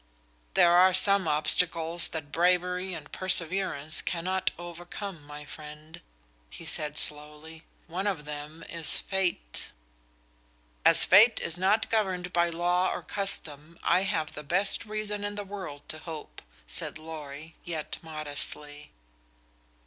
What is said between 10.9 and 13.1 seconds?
fate is not governed by law or